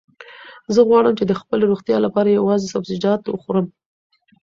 زه 0.73 0.79
غواړم 0.89 1.13
چې 1.19 1.25
د 1.27 1.33
خپلې 1.41 1.63
روغتیا 1.71 1.97
لپاره 2.05 2.29
یوازې 2.37 2.67
سبزیجات 2.73 3.21
وخورم. 3.25 3.65